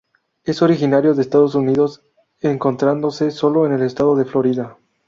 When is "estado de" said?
3.83-4.25